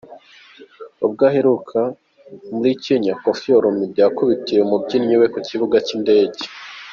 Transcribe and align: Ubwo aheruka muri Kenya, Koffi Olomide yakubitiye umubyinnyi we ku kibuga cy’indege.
Ubwo 1.05 1.21
aheruka 1.29 1.79
muri 2.55 2.71
Kenya, 2.83 3.13
Koffi 3.23 3.47
Olomide 3.57 3.99
yakubitiye 4.03 4.59
umubyinnyi 4.63 5.15
we 5.21 5.27
ku 5.33 5.39
kibuga 5.47 5.77
cy’indege. 5.87 6.41